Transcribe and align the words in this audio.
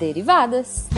Derivadas. 0.00 0.88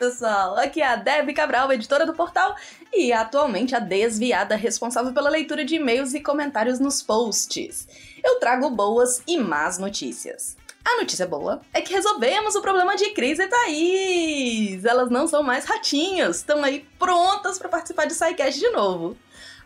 Pessoal! 0.00 0.56
Aqui 0.56 0.80
é 0.80 0.86
a 0.86 0.96
Debbie 0.96 1.34
Cabral, 1.34 1.70
editora 1.70 2.06
do 2.06 2.14
portal, 2.14 2.56
e 2.90 3.12
atualmente 3.12 3.74
a 3.74 3.78
desviada 3.78 4.56
responsável 4.56 5.12
pela 5.12 5.28
leitura 5.28 5.62
de 5.62 5.74
e-mails 5.74 6.14
e 6.14 6.22
comentários 6.22 6.80
nos 6.80 7.02
posts. 7.02 7.86
Eu 8.24 8.40
trago 8.40 8.70
boas 8.70 9.22
e 9.26 9.36
más 9.36 9.76
notícias. 9.76 10.56
A 10.82 10.96
notícia 10.96 11.26
boa 11.26 11.60
é 11.74 11.82
que 11.82 11.92
resolvemos 11.92 12.54
o 12.54 12.62
problema 12.62 12.96
de 12.96 13.10
Cris 13.10 13.38
e 13.38 13.46
Thaís! 13.46 14.84
Elas 14.86 15.10
não 15.10 15.28
são 15.28 15.42
mais 15.42 15.66
ratinhos, 15.66 16.38
estão 16.38 16.64
aí 16.64 16.88
prontas 16.98 17.58
para 17.58 17.68
participar 17.68 18.06
de 18.06 18.14
SciCast 18.14 18.58
de 18.58 18.70
novo. 18.70 19.14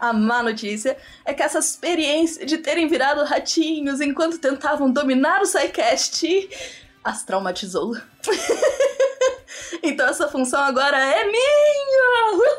A 0.01 0.13
má 0.13 0.43
notícia 0.43 0.99
é 1.25 1.33
que 1.33 1.45
essa 1.45 1.61
experiência 1.61 2.45
de 2.45 2.59
terem 2.59 2.89
virado 2.89 3.25
ratinhos 3.25 4.01
enquanto 4.01 4.39
tentavam 4.39 4.91
dominar 4.91 5.41
o 5.41 5.47
SciCast 5.47 6.51
as 7.05 7.23
traumatizou. 7.23 7.95
então 9.83 10.07
essa 10.07 10.29
função 10.29 10.61
agora 10.61 10.99
é 10.99 11.25
minha! 11.27 12.55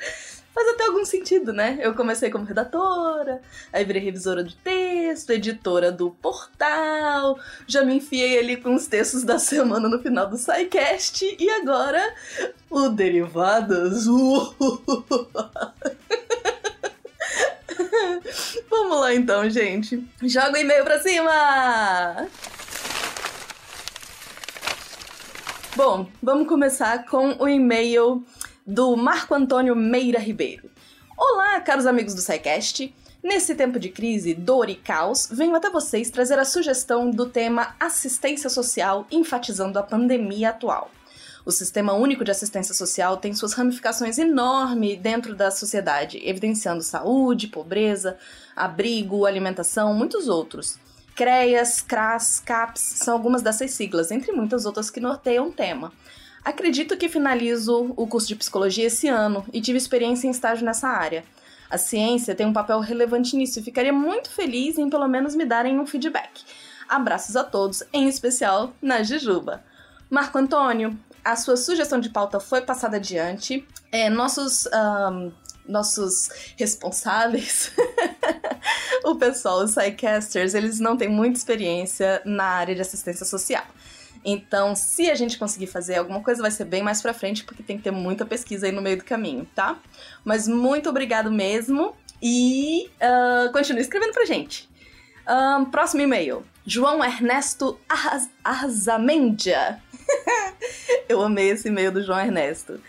Faz 0.52 0.68
até 0.74 0.84
algum 0.86 1.04
sentido, 1.04 1.52
né? 1.52 1.78
Eu 1.80 1.94
comecei 1.94 2.28
como 2.28 2.44
redatora, 2.44 3.40
aí 3.72 3.84
virei 3.84 4.02
revisora 4.02 4.42
de 4.42 4.56
texto, 4.56 5.30
editora 5.30 5.92
do 5.92 6.10
portal, 6.10 7.38
já 7.66 7.84
me 7.84 7.94
enfiei 7.94 8.38
ali 8.38 8.56
com 8.56 8.74
os 8.74 8.86
textos 8.86 9.22
da 9.22 9.38
semana 9.38 9.88
no 9.88 10.02
final 10.02 10.26
do 10.26 10.36
SciCast 10.36 11.36
e 11.38 11.48
agora 11.50 12.02
o 12.68 12.88
Derivadas. 12.88 14.06
Vamos 18.68 19.00
lá 19.00 19.14
então, 19.14 19.48
gente. 19.48 20.04
Joga 20.22 20.52
o 20.52 20.56
e-mail 20.56 20.84
pra 20.84 21.00
cima! 21.00 22.28
Bom, 25.76 26.08
vamos 26.20 26.48
começar 26.48 27.06
com 27.06 27.36
o 27.38 27.48
e-mail 27.48 28.24
do 28.66 28.96
Marco 28.96 29.32
Antônio 29.34 29.76
Meira 29.76 30.18
Ribeiro. 30.18 30.68
Olá, 31.16 31.60
caros 31.60 31.86
amigos 31.86 32.12
do 32.12 32.20
SciCast. 32.20 32.92
Nesse 33.22 33.54
tempo 33.54 33.78
de 33.78 33.88
crise, 33.88 34.34
dor 34.34 34.68
e 34.68 34.74
caos, 34.74 35.28
venho 35.30 35.54
até 35.54 35.70
vocês 35.70 36.10
trazer 36.10 36.40
a 36.40 36.44
sugestão 36.44 37.08
do 37.08 37.26
tema 37.26 37.76
assistência 37.78 38.50
social, 38.50 39.06
enfatizando 39.12 39.78
a 39.78 39.82
pandemia 39.82 40.50
atual. 40.50 40.90
O 41.46 41.52
Sistema 41.52 41.92
Único 41.92 42.24
de 42.24 42.32
Assistência 42.32 42.74
Social 42.74 43.16
tem 43.16 43.32
suas 43.32 43.52
ramificações 43.52 44.18
enormes 44.18 44.98
dentro 44.98 45.36
da 45.36 45.52
sociedade, 45.52 46.20
evidenciando 46.24 46.82
saúde, 46.82 47.46
pobreza, 47.46 48.18
abrigo, 48.56 49.24
alimentação, 49.24 49.94
muitos 49.94 50.28
outros. 50.28 50.78
CREAS, 51.20 51.82
CRAS, 51.82 52.42
CAPS 52.42 52.80
são 52.80 53.12
algumas 53.12 53.42
dessas 53.42 53.72
siglas, 53.72 54.10
entre 54.10 54.32
muitas 54.32 54.64
outras 54.64 54.88
que 54.88 55.00
norteiam 55.00 55.48
o 55.48 55.52
tema. 55.52 55.92
Acredito 56.42 56.96
que 56.96 57.10
finalizo 57.10 57.92
o 57.94 58.06
curso 58.06 58.26
de 58.26 58.36
psicologia 58.36 58.86
esse 58.86 59.06
ano 59.06 59.44
e 59.52 59.60
tive 59.60 59.76
experiência 59.76 60.26
em 60.26 60.30
estágio 60.30 60.64
nessa 60.64 60.88
área. 60.88 61.22
A 61.68 61.76
ciência 61.76 62.34
tem 62.34 62.46
um 62.46 62.54
papel 62.54 62.80
relevante 62.80 63.36
nisso 63.36 63.58
e 63.58 63.62
ficaria 63.62 63.92
muito 63.92 64.30
feliz 64.30 64.78
em 64.78 64.88
pelo 64.88 65.06
menos 65.06 65.34
me 65.34 65.44
darem 65.44 65.78
um 65.78 65.86
feedback. 65.86 66.42
Abraços 66.88 67.36
a 67.36 67.44
todos, 67.44 67.82
em 67.92 68.08
especial 68.08 68.72
na 68.80 69.02
Jujuba. 69.02 69.62
Marco 70.08 70.38
Antônio, 70.38 70.98
a 71.22 71.36
sua 71.36 71.58
sugestão 71.58 72.00
de 72.00 72.08
pauta 72.08 72.40
foi 72.40 72.62
passada 72.62 72.96
adiante. 72.96 73.62
É, 73.92 74.08
nossos 74.08 74.66
um, 75.12 75.30
nossos 75.70 76.28
responsáveis, 76.56 77.72
o 79.04 79.16
pessoal, 79.16 79.62
os 79.62 79.72
sidecasters, 79.72 80.54
eles 80.54 80.80
não 80.80 80.96
têm 80.96 81.08
muita 81.08 81.38
experiência 81.38 82.20
na 82.24 82.44
área 82.44 82.74
de 82.74 82.80
assistência 82.80 83.24
social. 83.24 83.64
Então, 84.24 84.76
se 84.76 85.10
a 85.10 85.14
gente 85.14 85.38
conseguir 85.38 85.66
fazer 85.66 85.96
alguma 85.96 86.20
coisa, 86.20 86.42
vai 86.42 86.50
ser 86.50 86.64
bem 86.64 86.82
mais 86.82 87.00
pra 87.00 87.14
frente, 87.14 87.42
porque 87.44 87.62
tem 87.62 87.78
que 87.78 87.82
ter 87.82 87.90
muita 87.90 88.26
pesquisa 88.26 88.66
aí 88.66 88.72
no 88.72 88.82
meio 88.82 88.98
do 88.98 89.04
caminho, 89.04 89.48
tá? 89.54 89.78
Mas 90.24 90.46
muito 90.46 90.90
obrigado 90.90 91.30
mesmo 91.30 91.94
e 92.22 92.90
uh, 93.00 93.50
continue 93.52 93.80
escrevendo 93.80 94.12
pra 94.12 94.26
gente. 94.26 94.68
Um, 95.26 95.64
próximo 95.64 96.02
e-mail. 96.02 96.44
João 96.66 97.02
Ernesto 97.02 97.80
Arzamendia. 98.44 99.80
Eu 101.08 101.22
amei 101.22 101.50
esse 101.50 101.68
e-mail 101.68 101.90
do 101.90 102.04
João 102.04 102.20
Ernesto. 102.20 102.80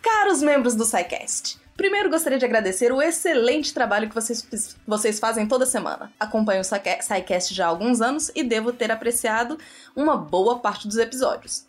Caros 0.00 0.40
membros 0.40 0.74
do 0.74 0.84
SciCast, 0.84 1.58
Primeiro, 1.78 2.10
gostaria 2.10 2.40
de 2.40 2.44
agradecer 2.44 2.90
o 2.90 3.00
excelente 3.00 3.72
trabalho 3.72 4.08
que 4.08 4.14
vocês, 4.14 4.76
vocês 4.84 5.20
fazem 5.20 5.46
toda 5.46 5.64
semana. 5.64 6.12
Acompanho 6.18 6.60
o 6.60 6.64
SciCast 6.64 7.54
já 7.54 7.66
há 7.66 7.68
alguns 7.68 8.00
anos 8.00 8.32
e 8.34 8.42
devo 8.42 8.72
ter 8.72 8.90
apreciado 8.90 9.56
uma 9.94 10.16
boa 10.16 10.58
parte 10.58 10.88
dos 10.88 10.96
episódios. 10.96 11.64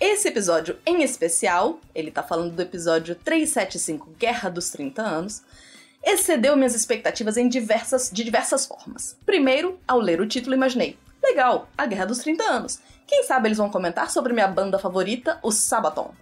Esse 0.00 0.26
episódio 0.26 0.76
em 0.84 1.04
especial, 1.04 1.78
ele 1.94 2.10
tá 2.10 2.24
falando 2.24 2.52
do 2.52 2.60
episódio 2.60 3.14
375 3.14 4.10
Guerra 4.18 4.50
dos 4.50 4.68
30 4.70 5.00
Anos, 5.00 5.42
excedeu 6.02 6.56
minhas 6.56 6.74
expectativas 6.74 7.36
em 7.36 7.48
diversas, 7.48 8.10
de 8.12 8.24
diversas 8.24 8.66
formas. 8.66 9.16
Primeiro, 9.24 9.78
ao 9.86 10.00
ler 10.00 10.20
o 10.20 10.26
título, 10.26 10.56
imaginei: 10.56 10.98
legal, 11.22 11.68
a 11.78 11.86
Guerra 11.86 12.06
dos 12.06 12.18
30 12.18 12.42
Anos. 12.42 12.80
Quem 13.06 13.22
sabe 13.22 13.46
eles 13.46 13.58
vão 13.58 13.70
comentar 13.70 14.10
sobre 14.10 14.32
minha 14.32 14.48
banda 14.48 14.76
favorita, 14.76 15.38
o 15.40 15.52
Sabaton. 15.52 16.12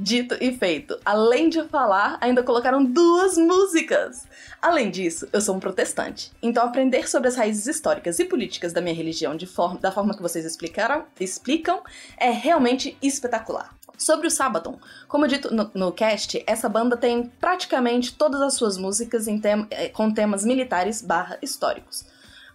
Dito 0.00 0.36
e 0.40 0.56
feito. 0.56 0.96
Além 1.04 1.48
de 1.48 1.64
falar, 1.64 2.18
ainda 2.20 2.40
colocaram 2.40 2.84
duas 2.84 3.36
músicas. 3.36 4.28
Além 4.62 4.92
disso, 4.92 5.26
eu 5.32 5.40
sou 5.40 5.56
um 5.56 5.58
protestante. 5.58 6.30
Então 6.40 6.64
aprender 6.64 7.08
sobre 7.08 7.28
as 7.28 7.34
raízes 7.34 7.66
históricas 7.66 8.16
e 8.20 8.24
políticas 8.24 8.72
da 8.72 8.80
minha 8.80 8.94
religião 8.94 9.34
de 9.34 9.44
forma, 9.44 9.80
da 9.80 9.90
forma 9.90 10.14
que 10.14 10.22
vocês 10.22 10.44
explicaram, 10.44 11.04
explicam 11.18 11.82
é 12.16 12.30
realmente 12.30 12.96
espetacular. 13.02 13.76
Sobre 13.96 14.28
o 14.28 14.30
Sabaton, 14.30 14.78
como 15.08 15.26
dito 15.26 15.52
no, 15.52 15.68
no, 15.74 15.90
cast, 15.90 16.44
essa 16.46 16.68
banda 16.68 16.96
tem 16.96 17.24
praticamente 17.40 18.14
todas 18.14 18.40
as 18.40 18.54
suas 18.54 18.78
músicas 18.78 19.26
eh, 19.26 19.88
com 19.88 20.14
temas 20.14 20.44
militares 20.44 21.02
barra 21.02 21.36
históricos. 21.42 22.06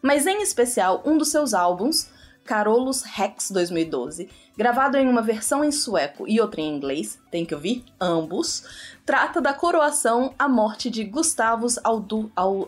Mas 0.01 0.25
em 0.25 0.41
especial, 0.41 1.03
um 1.05 1.17
dos 1.17 1.29
seus 1.29 1.53
álbuns, 1.53 2.09
Carolus 2.43 3.03
Rex 3.03 3.51
2012, 3.51 4.29
gravado 4.57 4.97
em 4.97 5.07
uma 5.07 5.21
versão 5.21 5.63
em 5.63 5.71
sueco 5.71 6.27
e 6.27 6.41
outra 6.41 6.61
em 6.61 6.75
inglês, 6.75 7.19
tem 7.31 7.45
que 7.45 7.55
ouvir 7.55 7.85
ambos, 7.99 8.63
trata 9.05 9.41
da 9.41 9.53
coroação 9.53 10.33
à 10.37 10.47
morte 10.47 10.89
de 10.89 11.03
Gustavus 11.03 11.79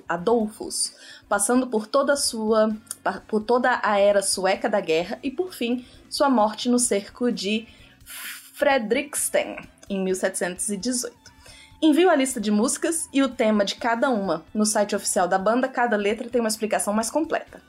Adolphus, 0.08 0.94
passando 1.28 1.68
por 1.68 1.88
toda 1.88 2.14
a 2.14 2.18
sua 2.18 2.76
por 3.28 3.44
toda 3.44 3.80
a 3.84 4.00
era 4.00 4.22
sueca 4.22 4.70
da 4.70 4.80
guerra 4.80 5.20
e 5.22 5.30
por 5.30 5.54
fim 5.54 5.86
sua 6.10 6.30
morte 6.30 6.70
no 6.70 6.80
cerco 6.80 7.32
de 7.32 7.68
Fredriksten 8.06 9.58
em 9.90 10.04
1718. 10.04 11.26
Envio 11.82 12.10
a 12.10 12.16
lista 12.16 12.40
de 12.40 12.50
músicas 12.50 13.10
e 13.12 13.22
o 13.22 13.30
tema 13.30 13.66
de 13.66 13.76
cada 13.76 14.10
uma. 14.10 14.46
No 14.54 14.66
site 14.66 14.96
oficial 14.96 15.28
da 15.28 15.38
banda, 15.38 15.68
cada 15.68 15.98
letra 15.98 16.30
tem 16.30 16.40
uma 16.40 16.48
explicação 16.48 16.94
mais 16.94 17.12
completa. 17.12 17.62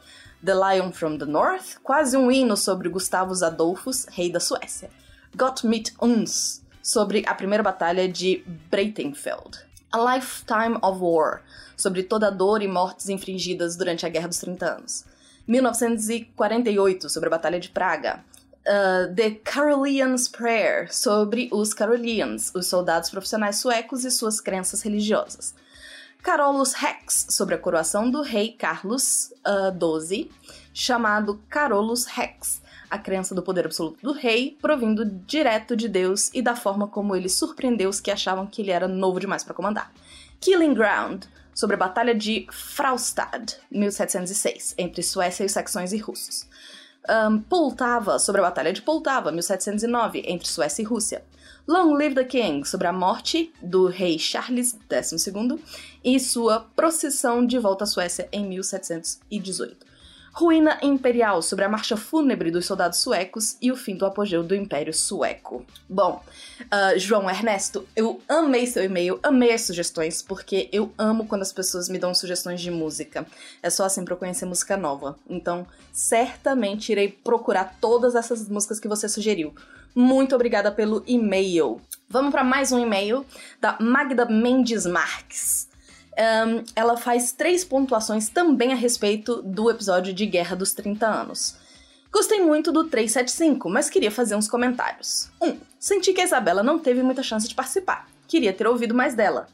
The 0.46 0.54
Lion 0.54 0.93
from 0.93 1.19
the 1.19 1.26
North, 1.26 1.81
quase 1.82 2.16
um 2.16 2.31
hino 2.31 2.56
sobre 2.56 2.88
Gustavus 2.88 3.43
Adolphus, 3.43 4.06
rei 4.16 4.31
da 4.31 4.38
Suécia. 4.38 4.88
Got 5.34 5.66
Mit 5.66 5.93
Uns, 6.00 6.62
sobre 6.81 7.25
a 7.26 7.34
primeira 7.34 7.64
batalha 7.64 8.08
de 8.08 8.44
Breitenfeld. 8.70 9.58
A 9.90 9.98
Lifetime 9.98 10.78
of 10.81 11.00
War, 11.02 11.43
sobre 11.76 12.04
toda 12.04 12.28
a 12.28 12.31
dor 12.31 12.62
e 12.62 12.69
mortes 12.69 13.08
infringidas 13.08 13.75
durante 13.75 14.06
a 14.06 14.08
Guerra 14.08 14.28
dos 14.28 14.38
30 14.38 14.64
Anos. 14.64 15.04
1948, 15.48 17.08
sobre 17.08 17.26
a 17.26 17.31
Batalha 17.31 17.58
de 17.58 17.69
Praga. 17.69 18.25
Uh, 18.64 19.12
The 19.16 19.40
Carolians 19.43 20.28
Prayer, 20.28 20.94
sobre 20.94 21.48
os 21.50 21.75
Carolians, 21.75 22.52
os 22.54 22.69
soldados 22.69 23.10
profissionais 23.10 23.56
suecos 23.56 24.04
e 24.04 24.12
suas 24.12 24.40
crenças 24.40 24.82
religiosas. 24.82 25.54
Carolus 26.26 26.73
Rex, 26.73 27.28
sobre 27.31 27.55
a 27.55 27.58
coroação 27.58 28.11
do 28.11 28.20
rei 28.20 28.50
Carlos 28.50 29.32
XII, 29.46 30.23
uh, 30.23 30.31
chamado 30.75 31.40
Carolus 31.49 32.05
Rex, 32.05 32.61
a 32.90 32.99
crença 32.99 33.32
do 33.32 33.44
poder 33.44 33.64
absoluto 33.64 34.02
do 34.02 34.11
rei, 34.11 34.58
provindo 34.61 35.05
direto 35.05 35.76
de 35.76 35.88
Deus 35.88 36.32
e 36.34 36.43
da 36.43 36.56
forma 36.56 36.88
como 36.88 37.14
ele 37.14 37.28
surpreendeu 37.28 37.88
os 37.88 38.00
que 38.00 38.11
achavam 38.11 38.44
que 38.44 38.61
ele 38.61 38.73
era 38.73 38.88
novo 38.88 39.20
demais 39.20 39.44
para 39.44 39.55
comandar. 39.55 39.93
Killing 40.40 40.75
Ground, 40.75 41.26
sobre 41.55 41.76
a 41.76 41.78
Batalha 41.78 42.12
de 42.12 42.49
Fraustad, 42.50 43.52
1706, 43.70 44.75
entre 44.76 45.05
Suécia 45.05 45.44
e 45.44 45.46
os 45.46 45.52
saxões 45.52 45.93
e 45.93 45.96
russos. 45.96 46.49
Um, 47.08 47.38
Poltava, 47.38 48.19
sobre 48.19 48.41
a 48.41 48.44
Batalha 48.44 48.73
de 48.73 48.82
Poltava, 48.82 49.31
1709, 49.31 50.25
entre 50.26 50.49
Suécia 50.49 50.82
e 50.82 50.85
Rússia. 50.85 51.23
Long 51.69 51.94
Live 51.94 52.14
the 52.14 52.25
King, 52.25 52.67
sobre 52.67 52.87
a 52.87 52.93
morte 52.93 53.53
do 53.62 53.87
rei 53.87 54.19
Charles 54.19 54.76
XII 54.91 55.58
e 56.05 56.19
sua 56.19 56.61
procissão 56.75 57.44
de 57.44 57.58
volta 57.58 57.85
à 57.85 57.87
Suécia 57.87 58.29
em 58.32 58.44
1718. 58.47 59.86
Ruína 60.38 60.79
Imperial, 60.83 61.41
sobre 61.41 61.65
a 61.65 61.69
marcha 61.69 61.97
fúnebre 61.97 62.50
dos 62.50 62.67
soldados 62.67 62.99
suecos 62.99 63.56
e 63.59 63.73
o 63.73 63.77
fim 63.77 63.97
do 63.97 64.05
apogeu 64.05 64.44
do 64.44 64.55
Império 64.55 64.93
Sueco. 64.93 65.65
Bom, 65.88 66.23
uh, 66.61 66.99
João 66.99 67.31
Ernesto, 67.31 67.88
eu 67.97 68.21
amei 68.29 68.67
seu 68.67 68.85
e-mail, 68.85 69.19
amei 69.23 69.55
as 69.55 69.62
sugestões, 69.62 70.21
porque 70.21 70.69
eu 70.71 70.93
amo 70.99 71.27
quando 71.27 71.41
as 71.41 71.55
pessoas 71.55 71.88
me 71.88 71.99
dão 71.99 72.15
sugestões 72.15 72.61
de 72.61 72.71
música. 72.71 73.27
É 73.62 73.71
só 73.71 73.87
assim 73.87 74.05
pra 74.05 74.12
eu 74.12 74.19
conhecer 74.19 74.44
música 74.44 74.77
nova. 74.77 75.17
Então, 75.27 75.67
certamente 75.91 76.93
irei 76.93 77.09
procurar 77.09 77.79
todas 77.81 78.15
essas 78.15 78.47
músicas 78.47 78.79
que 78.79 78.89
você 78.89 79.09
sugeriu. 79.09 79.55
Muito 79.94 80.35
obrigada 80.35 80.71
pelo 80.71 81.03
e-mail. 81.06 81.81
Vamos 82.11 82.31
para 82.31 82.44
mais 82.44 82.73
um 82.73 82.79
e-mail 82.79 83.25
da 83.59 83.79
Magda 83.81 84.27
Mendes 84.27 84.85
Marques. 84.85 85.67
Um, 86.17 86.65
ela 86.75 86.97
faz 86.97 87.33
três 87.33 87.63
pontuações 87.63 88.29
também 88.29 88.73
a 88.73 88.77
respeito 88.77 89.43
do 89.43 89.71
episódio 89.71 90.15
de 90.15 90.25
Guerra 90.25 90.57
dos 90.57 90.73
30 90.73 91.07
Anos. 91.07 91.57
Gostei 92.11 92.41
muito 92.41 92.73
do 92.73 92.85
375, 92.85 93.69
mas 93.69 93.91
queria 93.91 94.11
fazer 94.11 94.35
uns 94.35 94.49
comentários. 94.49 95.31
1. 95.43 95.47
Um, 95.47 95.59
senti 95.79 96.15
que 96.15 96.21
a 96.23 96.25
Isabela 96.25 96.63
não 96.63 96.79
teve 96.79 97.03
muita 97.03 97.23
chance 97.23 97.47
de 97.47 97.55
participar. 97.55 98.09
Queria 98.27 98.53
ter 98.53 98.67
ouvido 98.67 98.95
mais 98.95 99.15
dela. 99.15 99.47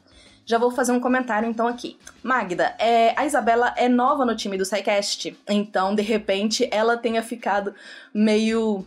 Já 0.45 0.57
vou 0.57 0.71
fazer 0.71 0.91
um 0.91 0.99
comentário 0.99 1.47
então 1.47 1.67
aqui. 1.67 1.97
Magda, 2.21 2.75
é, 2.77 3.13
a 3.17 3.25
Isabela 3.25 3.73
é 3.77 3.87
nova 3.87 4.25
no 4.25 4.35
time 4.35 4.57
do 4.57 4.65
SciCast, 4.65 5.37
então 5.47 5.95
de 5.95 6.01
repente 6.01 6.67
ela 6.71 6.97
tenha 6.97 7.23
ficado 7.23 7.73
meio 8.13 8.85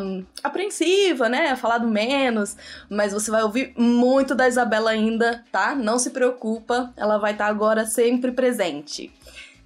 um, 0.00 0.24
apreensiva, 0.42 1.28
né? 1.28 1.54
Falado 1.54 1.86
menos, 1.86 2.56
mas 2.90 3.12
você 3.12 3.30
vai 3.30 3.42
ouvir 3.42 3.72
muito 3.76 4.34
da 4.34 4.48
Isabela 4.48 4.90
ainda, 4.90 5.44
tá? 5.52 5.74
Não 5.74 5.98
se 5.98 6.10
preocupa, 6.10 6.92
ela 6.96 7.18
vai 7.18 7.32
estar 7.32 7.44
tá 7.44 7.50
agora 7.50 7.86
sempre 7.86 8.32
presente. 8.32 9.12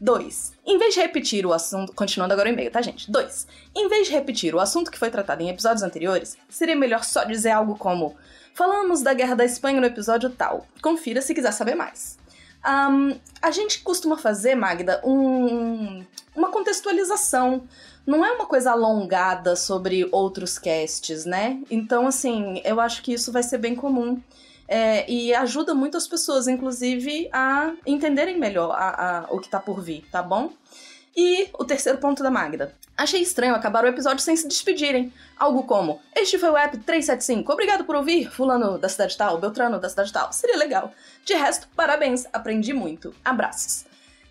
2. 0.00 0.54
Em 0.66 0.78
vez 0.78 0.94
de 0.94 1.00
repetir 1.00 1.44
o 1.44 1.52
assunto. 1.52 1.92
Continuando 1.92 2.32
agora 2.32 2.48
o 2.48 2.52
e-mail, 2.52 2.70
tá, 2.70 2.80
gente? 2.80 3.10
2. 3.10 3.46
Em 3.74 3.88
vez 3.88 4.06
de 4.06 4.14
repetir 4.14 4.54
o 4.54 4.60
assunto 4.60 4.90
que 4.90 4.98
foi 4.98 5.10
tratado 5.10 5.42
em 5.42 5.50
episódios 5.50 5.82
anteriores, 5.82 6.38
seria 6.48 6.74
melhor 6.74 7.04
só 7.04 7.24
dizer 7.24 7.50
algo 7.50 7.76
como: 7.76 8.16
Falamos 8.54 9.02
da 9.02 9.14
Guerra 9.14 9.34
da 9.34 9.44
Espanha 9.44 9.80
no 9.80 9.86
episódio 9.86 10.30
tal. 10.30 10.66
Confira 10.82 11.22
se 11.22 11.34
quiser 11.34 11.52
saber 11.52 11.74
mais. 11.74 12.18
Um, 12.66 13.18
a 13.40 13.50
gente 13.50 13.82
costuma 13.82 14.18
fazer, 14.18 14.54
Magda, 14.54 15.00
um, 15.04 16.04
uma 16.34 16.50
contextualização. 16.50 17.62
Não 18.06 18.24
é 18.24 18.32
uma 18.32 18.46
coisa 18.46 18.72
alongada 18.72 19.56
sobre 19.56 20.08
outros 20.12 20.58
casts, 20.58 21.24
né? 21.24 21.62
Então, 21.70 22.06
assim, 22.06 22.60
eu 22.64 22.80
acho 22.80 23.02
que 23.02 23.12
isso 23.12 23.32
vai 23.32 23.42
ser 23.42 23.58
bem 23.58 23.74
comum. 23.74 24.20
É, 24.68 25.10
e 25.10 25.34
ajuda 25.34 25.74
muito 25.74 25.96
as 25.96 26.06
pessoas, 26.06 26.46
inclusive, 26.46 27.28
a 27.32 27.72
entenderem 27.84 28.38
melhor 28.38 28.70
a, 28.70 29.18
a, 29.18 29.34
o 29.34 29.40
que 29.40 29.48
tá 29.48 29.58
por 29.58 29.80
vir, 29.80 30.06
tá 30.12 30.22
bom? 30.22 30.52
E 31.16 31.50
o 31.58 31.64
terceiro 31.64 31.98
ponto 31.98 32.22
da 32.22 32.30
Magda. 32.30 32.74
Achei 32.96 33.20
estranho 33.20 33.54
acabar 33.54 33.84
o 33.84 33.88
episódio 33.88 34.22
sem 34.22 34.36
se 34.36 34.46
despedirem. 34.46 35.12
Algo 35.38 35.64
como: 35.64 36.00
Este 36.14 36.38
foi 36.38 36.50
o 36.50 36.56
app 36.56 36.76
375, 36.76 37.52
obrigado 37.52 37.84
por 37.84 37.96
ouvir, 37.96 38.30
Fulano 38.30 38.78
da 38.78 38.88
cidade 38.88 39.16
tal, 39.16 39.38
Beltrano 39.38 39.80
da 39.80 39.88
cidade 39.88 40.12
tal. 40.12 40.32
Seria 40.32 40.56
legal. 40.56 40.92
De 41.24 41.34
resto, 41.34 41.68
parabéns, 41.74 42.26
aprendi 42.32 42.72
muito. 42.72 43.14
Abraços. 43.24 43.86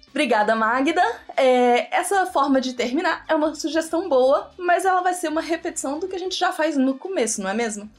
Obrigada, 0.09 0.55
Magda. 0.55 1.03
É, 1.37 1.95
essa 1.95 2.25
forma 2.25 2.59
de 2.59 2.73
terminar 2.73 3.23
é 3.27 3.35
uma 3.35 3.53
sugestão 3.55 4.09
boa, 4.09 4.51
mas 4.57 4.85
ela 4.85 5.01
vai 5.01 5.13
ser 5.13 5.29
uma 5.29 5.41
repetição 5.41 5.99
do 5.99 6.07
que 6.07 6.15
a 6.15 6.19
gente 6.19 6.37
já 6.37 6.51
faz 6.51 6.75
no 6.75 6.95
começo, 6.95 7.41
não 7.41 7.49
é 7.49 7.53
mesmo? 7.53 7.89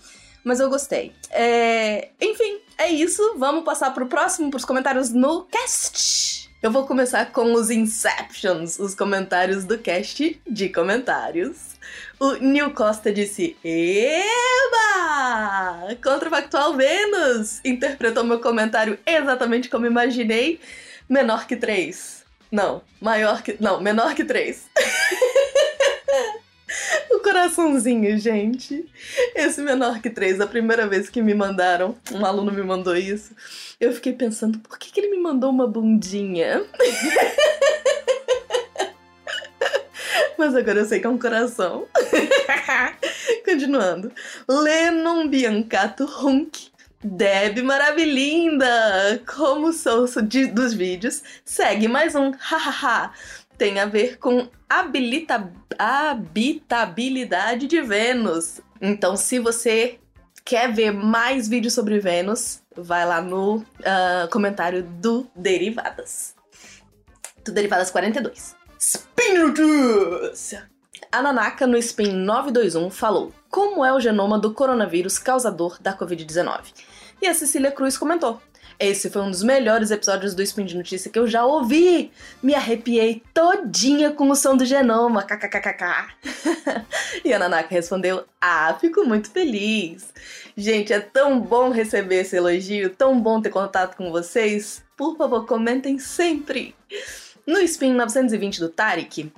Mas 0.43 0.59
eu 0.59 0.71
gostei. 0.71 1.12
É, 1.31 2.11
enfim, 2.21 2.61
é 2.79 2.88
isso. 2.88 3.35
Vamos 3.37 3.65
passar 3.65 3.93
pro 3.93 4.06
próximo, 4.06 4.50
pros 4.50 4.65
comentários 4.65 5.11
no 5.11 5.44
cast. 5.44 6.39
Eu 6.62 6.70
vou 6.70 6.86
começar 6.86 7.32
com 7.32 7.54
os 7.54 7.70
Inceptions, 7.70 8.78
os 8.78 8.94
comentários 8.94 9.64
do 9.64 9.78
cast 9.78 10.38
de 10.46 10.68
comentários. 10.68 11.70
O 12.18 12.34
Nil 12.34 12.74
Costa 12.74 13.10
disse: 13.10 13.56
Eba! 13.64 15.08
Contrafactual 16.04 16.76
Vênus! 16.76 17.62
Interpretou 17.64 18.24
meu 18.24 18.40
comentário 18.40 18.98
exatamente 19.06 19.70
como 19.70 19.86
imaginei. 19.86 20.60
Menor 21.08 21.46
que 21.46 21.56
3. 21.56 22.26
Não, 22.52 22.82
maior 23.00 23.40
que. 23.40 23.56
Não, 23.58 23.80
menor 23.80 24.14
que 24.14 24.22
3. 24.22 24.68
o 27.16 27.20
coraçãozinho, 27.20 28.16
gente. 28.18 28.86
Esse 29.34 29.60
menor 29.60 30.00
que 30.00 30.10
3, 30.10 30.40
a 30.40 30.46
primeira 30.46 30.86
vez 30.86 31.10
que 31.10 31.22
me 31.22 31.34
mandaram, 31.34 31.96
um 32.12 32.24
aluno 32.24 32.52
me 32.52 32.62
mandou 32.62 32.96
isso 32.96 33.34
eu 33.80 33.92
fiquei 33.94 34.12
pensando, 34.12 34.58
por 34.58 34.78
que, 34.78 34.92
que 34.92 35.00
ele 35.00 35.10
me 35.10 35.16
mandou 35.16 35.48
uma 35.48 35.66
bundinha? 35.66 36.62
Mas 40.36 40.54
agora 40.54 40.80
eu 40.80 40.84
sei 40.84 41.00
que 41.00 41.06
é 41.06 41.10
um 41.10 41.16
coração. 41.16 41.88
Continuando. 43.44 44.12
Lennon 44.46 45.26
Biancato 45.28 46.04
Hunk. 46.04 46.68
Deb 47.02 47.62
Maravilhinda! 47.62 49.22
Como 49.26 49.72
sou 49.72 50.04
dos 50.52 50.74
vídeos, 50.74 51.22
segue 51.42 51.88
mais 51.88 52.14
um 52.14 52.32
hahaha. 52.32 53.14
Tem 53.60 53.78
a 53.78 53.84
ver 53.84 54.16
com 54.16 54.48
habilita, 54.66 55.52
habitabilidade 55.78 57.66
de 57.66 57.82
Vênus. 57.82 58.58
Então, 58.80 59.18
se 59.18 59.38
você 59.38 59.98
quer 60.42 60.72
ver 60.72 60.92
mais 60.92 61.46
vídeos 61.46 61.74
sobre 61.74 61.98
Vênus, 61.98 62.62
vai 62.74 63.04
lá 63.04 63.20
no 63.20 63.56
uh, 63.56 64.26
comentário 64.32 64.82
do 64.82 65.26
Derivadas. 65.36 66.34
Do 67.44 67.52
Derivadas 67.52 67.90
42. 67.90 68.56
Spin! 68.78 69.52
A 71.12 71.20
Nanaka, 71.20 71.66
no 71.66 71.76
Spin 71.76 72.12
921, 72.12 72.88
falou 72.88 73.30
como 73.50 73.84
é 73.84 73.92
o 73.92 74.00
genoma 74.00 74.38
do 74.38 74.54
coronavírus 74.54 75.18
causador 75.18 75.76
da 75.82 75.94
Covid-19. 75.94 76.62
E 77.20 77.26
a 77.26 77.34
Cecília 77.34 77.70
Cruz 77.70 77.98
comentou. 77.98 78.40
Esse 78.81 79.11
foi 79.11 79.21
um 79.21 79.31
dos 79.31 79.43
melhores 79.43 79.91
episódios 79.91 80.35
do 80.35 80.43
Spin 80.43 80.65
de 80.65 80.75
Notícia 80.75 81.11
que 81.11 81.19
eu 81.19 81.27
já 81.27 81.44
ouvi. 81.44 82.11
Me 82.43 82.55
arrepiei 82.55 83.23
todinha 83.35 84.11
com 84.11 84.31
o 84.31 84.35
som 84.35 84.56
do 84.56 84.65
genoma, 84.65 85.22
kkkk. 85.22 86.15
e 87.22 87.31
a 87.31 87.39
Nanaka 87.39 87.69
respondeu: 87.69 88.25
Ah, 88.41 88.75
fico 88.81 89.05
muito 89.05 89.31
feliz. 89.31 90.08
Gente, 90.56 90.94
é 90.94 90.99
tão 90.99 91.39
bom 91.39 91.69
receber 91.69 92.22
esse 92.22 92.37
elogio, 92.37 92.89
tão 92.89 93.20
bom 93.20 93.43
ter 93.43 93.51
contato 93.51 93.99
com 93.99 94.10
vocês. 94.10 94.82
Por 94.96 95.15
favor, 95.15 95.44
comentem 95.44 95.99
sempre. 95.99 96.75
No 97.46 97.58
Spin 97.60 97.93
920 97.93 98.60
do 98.60 98.70
Tarek, 98.70 99.31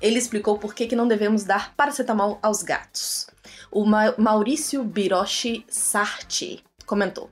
ele 0.00 0.18
explicou 0.18 0.56
por 0.56 0.74
que, 0.74 0.86
que 0.86 0.94
não 0.94 1.08
devemos 1.08 1.42
dar 1.42 1.74
paracetamol 1.74 2.38
aos 2.40 2.62
gatos. 2.62 3.26
O 3.68 3.84
Ma 3.84 4.14
Maurício 4.16 4.84
Biroshi 4.84 5.64
Sarti 5.68 6.62
comentou: 6.86 7.28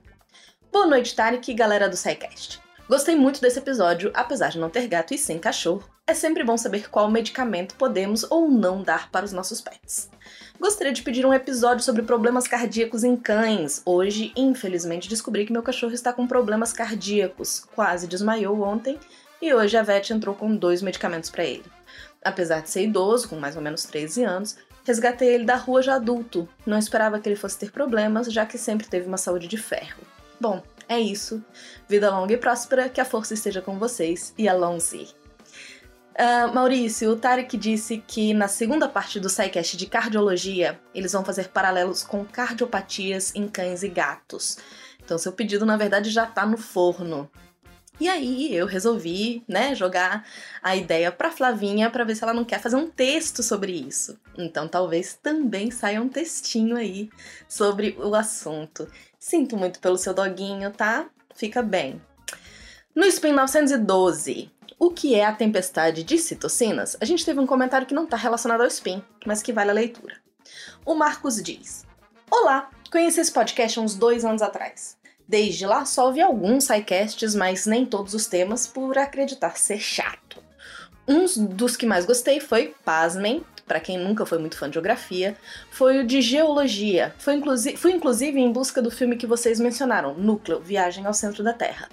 Boa 0.71 0.85
noite, 0.85 1.15
Tarek 1.15 1.49
e 1.49 1.55
galera 1.55 1.89
do 1.89 1.97
SciCast. 1.97 2.61
Gostei 2.87 3.15
muito 3.15 3.41
desse 3.41 3.57
episódio, 3.57 4.11
apesar 4.13 4.49
de 4.49 4.59
não 4.59 4.69
ter 4.69 4.87
gato 4.87 5.15
e 5.15 5.17
sem 5.17 5.39
cachorro. 5.39 5.83
É 6.05 6.13
sempre 6.13 6.43
bom 6.43 6.55
saber 6.57 6.91
qual 6.91 7.09
medicamento 7.09 7.73
podemos 7.73 8.23
ou 8.29 8.47
não 8.47 8.83
dar 8.83 9.09
para 9.09 9.25
os 9.25 9.33
nossos 9.33 9.61
pets. 9.61 10.11
Gostaria 10.59 10.93
de 10.93 11.01
pedir 11.01 11.25
um 11.25 11.33
episódio 11.33 11.83
sobre 11.83 12.03
problemas 12.03 12.47
cardíacos 12.47 13.03
em 13.03 13.15
cães. 13.15 13.81
Hoje, 13.83 14.31
infelizmente, 14.35 15.09
descobri 15.09 15.43
que 15.43 15.51
meu 15.51 15.63
cachorro 15.63 15.93
está 15.93 16.13
com 16.13 16.27
problemas 16.27 16.71
cardíacos. 16.71 17.65
Quase 17.73 18.07
desmaiou 18.07 18.61
ontem 18.61 18.99
e 19.41 19.51
hoje 19.51 19.75
a 19.75 19.81
vet 19.81 20.11
entrou 20.11 20.35
com 20.35 20.55
dois 20.55 20.83
medicamentos 20.83 21.31
para 21.31 21.45
ele. 21.45 21.65
Apesar 22.23 22.61
de 22.61 22.69
ser 22.69 22.83
idoso, 22.83 23.27
com 23.27 23.39
mais 23.39 23.55
ou 23.55 23.61
menos 23.61 23.85
13 23.85 24.23
anos, 24.23 24.55
resgatei 24.83 25.29
ele 25.29 25.45
da 25.45 25.55
rua 25.55 25.81
já 25.81 25.95
adulto. 25.95 26.47
Não 26.63 26.77
esperava 26.77 27.19
que 27.19 27.27
ele 27.27 27.35
fosse 27.35 27.57
ter 27.57 27.71
problemas, 27.71 28.31
já 28.31 28.45
que 28.45 28.57
sempre 28.57 28.87
teve 28.87 29.07
uma 29.07 29.17
saúde 29.17 29.47
de 29.47 29.57
ferro. 29.57 30.18
Bom, 30.39 30.63
é 30.87 30.99
isso. 30.99 31.43
Vida 31.87 32.09
longa 32.09 32.33
e 32.33 32.37
próspera, 32.37 32.89
que 32.89 33.01
a 33.01 33.05
força 33.05 33.33
esteja 33.33 33.61
com 33.61 33.77
vocês 33.77 34.33
e 34.37 34.47
a 34.47 34.53
Lonzi. 34.53 35.07
Uh, 36.19 36.53
Maurício, 36.53 37.11
o 37.11 37.15
Tarek 37.15 37.55
disse 37.55 38.03
que 38.05 38.33
na 38.33 38.49
segunda 38.49 38.89
parte 38.89 39.19
do 39.19 39.29
SciCast 39.29 39.77
de 39.77 39.85
cardiologia, 39.85 40.77
eles 40.93 41.13
vão 41.13 41.23
fazer 41.23 41.47
paralelos 41.47 42.03
com 42.03 42.25
cardiopatias 42.25 43.33
em 43.35 43.47
cães 43.47 43.83
e 43.83 43.87
gatos. 43.87 44.57
Então, 45.01 45.17
seu 45.17 45.31
pedido, 45.31 45.65
na 45.65 45.77
verdade, 45.77 46.09
já 46.09 46.25
tá 46.25 46.45
no 46.45 46.57
forno. 46.57 47.29
E 47.99 48.07
aí 48.07 48.55
eu 48.55 48.65
resolvi, 48.65 49.43
né, 49.45 49.75
jogar 49.75 50.25
a 50.63 50.75
ideia 50.75 51.11
pra 51.11 51.31
Flavinha 51.31 51.89
para 51.89 52.05
ver 52.05 52.15
se 52.15 52.23
ela 52.23 52.33
não 52.33 52.45
quer 52.45 52.61
fazer 52.61 52.77
um 52.77 52.89
texto 52.89 53.43
sobre 53.43 53.73
isso. 53.73 54.17
Então 54.37 54.67
talvez 54.67 55.19
também 55.21 55.69
saia 55.69 56.01
um 56.01 56.07
textinho 56.07 56.77
aí 56.77 57.09
sobre 57.47 57.97
o 57.99 58.15
assunto. 58.15 58.87
Sinto 59.19 59.57
muito 59.57 59.79
pelo 59.79 59.97
seu 59.97 60.13
doguinho, 60.13 60.71
tá? 60.71 61.09
Fica 61.35 61.61
bem. 61.61 62.01
No 62.95 63.05
Spin 63.05 63.33
912, 63.33 64.49
o 64.77 64.91
que 64.91 65.13
é 65.13 65.25
a 65.25 65.33
tempestade 65.33 66.03
de 66.03 66.17
citocinas? 66.17 66.95
A 67.01 67.05
gente 67.05 67.25
teve 67.25 67.39
um 67.39 67.45
comentário 67.45 67.85
que 67.85 67.93
não 67.93 68.05
está 68.05 68.15
relacionado 68.15 68.61
ao 68.61 68.67
Spin, 68.67 69.03
mas 69.25 69.41
que 69.41 69.51
vale 69.51 69.71
a 69.71 69.73
leitura. 69.73 70.15
O 70.85 70.95
Marcos 70.95 71.41
diz: 71.43 71.85
Olá, 72.31 72.69
conheci 72.89 73.19
esse 73.19 73.31
podcast 73.31 73.79
uns 73.79 73.95
dois 73.95 74.23
anos 74.23 74.41
atrás. 74.41 74.98
Desde 75.29 75.63
lá 75.67 75.85
só 75.85 76.07
ouvi 76.07 76.21
alguns 76.21 76.63
sidecasts, 76.63 77.35
mas 77.35 77.67
nem 77.67 77.85
todos 77.85 78.15
os 78.15 78.25
temas, 78.25 78.65
por 78.65 78.97
acreditar 78.97 79.59
ser 79.59 79.77
chato. 79.77 80.41
Um 81.07 81.25
dos 81.53 81.77
que 81.77 81.85
mais 81.85 82.03
gostei 82.03 82.39
foi, 82.39 82.73
pasmem, 82.83 83.43
para 83.67 83.79
quem 83.79 83.95
nunca 83.95 84.25
foi 84.25 84.39
muito 84.39 84.57
fã 84.57 84.67
de 84.67 84.73
geografia, 84.73 85.37
foi 85.69 85.99
o 85.99 86.03
de 86.03 86.19
geologia. 86.19 87.13
Foi 87.19 87.39
fui 87.77 87.91
inclusive 87.91 88.39
em 88.39 88.51
busca 88.51 88.81
do 88.81 88.89
filme 88.89 89.17
que 89.17 89.27
vocês 89.27 89.59
mencionaram, 89.59 90.15
Núcleo, 90.15 90.59
Viagem 90.59 91.05
ao 91.05 91.13
Centro 91.13 91.43
da 91.43 91.53
Terra. 91.53 91.87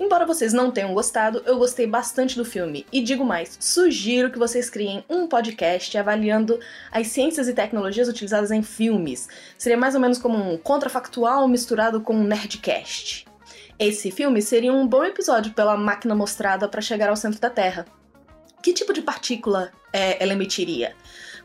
Embora 0.00 0.24
vocês 0.24 0.54
não 0.54 0.70
tenham 0.70 0.94
gostado, 0.94 1.42
eu 1.44 1.58
gostei 1.58 1.86
bastante 1.86 2.34
do 2.34 2.42
filme 2.42 2.86
e 2.90 3.02
digo 3.02 3.22
mais, 3.22 3.58
sugiro 3.60 4.30
que 4.30 4.38
vocês 4.38 4.70
criem 4.70 5.04
um 5.10 5.26
podcast 5.26 5.96
avaliando 5.98 6.58
as 6.90 7.08
ciências 7.08 7.46
e 7.48 7.52
tecnologias 7.52 8.08
utilizadas 8.08 8.50
em 8.50 8.62
filmes. 8.62 9.28
Seria 9.58 9.76
mais 9.76 9.94
ou 9.94 10.00
menos 10.00 10.16
como 10.16 10.38
um 10.38 10.56
contrafactual 10.56 11.46
misturado 11.46 12.00
com 12.00 12.14
um 12.14 12.24
nerdcast. 12.24 13.26
Esse 13.78 14.10
filme 14.10 14.40
seria 14.40 14.72
um 14.72 14.88
bom 14.88 15.04
episódio 15.04 15.52
pela 15.52 15.76
máquina 15.76 16.14
mostrada 16.14 16.66
para 16.66 16.80
chegar 16.80 17.10
ao 17.10 17.16
centro 17.16 17.38
da 17.38 17.50
Terra. 17.50 17.84
Que 18.62 18.72
tipo 18.72 18.94
de 18.94 19.02
partícula 19.02 19.70
é, 19.92 20.22
ela 20.22 20.32
emitiria? 20.32 20.96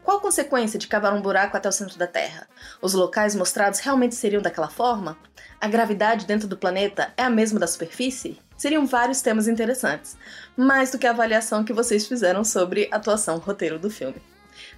Qual 0.02 0.18
a 0.18 0.22
consequência 0.22 0.80
de 0.80 0.88
cavar 0.88 1.14
um 1.14 1.22
buraco 1.22 1.58
até 1.58 1.68
o 1.68 1.74
centro 1.74 1.98
da 1.98 2.08
Terra? 2.08 2.48
Os 2.82 2.94
locais 2.94 3.36
mostrados 3.36 3.82
realmente 3.82 4.16
seriam 4.16 4.42
daquela 4.42 4.70
forma? 4.70 5.18
A 5.60 5.68
gravidade 5.68 6.26
dentro 6.26 6.48
do 6.48 6.56
planeta 6.56 7.12
é 7.18 7.24
a 7.24 7.30
mesma 7.30 7.60
da 7.60 7.68
superfície? 7.68 8.45
Seriam 8.58 8.86
vários 8.86 9.22
temas 9.22 9.48
interessantes, 9.48 10.18
mais 10.56 10.92
do 10.92 10.98
que 10.98 11.08
a 11.08 11.12
avaliação 11.12 11.64
que 11.64 11.74
vocês 11.74 12.08
fizeram 12.08 12.44
sobre 12.44 12.88
atuação 12.92 13.38
roteiro 13.38 13.78
do 13.78 13.90
filme. 13.90 14.22